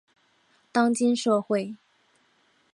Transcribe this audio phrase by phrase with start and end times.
[0.71, 1.75] 当今社会